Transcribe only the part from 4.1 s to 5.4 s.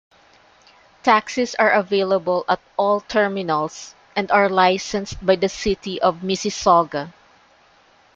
and are licensed by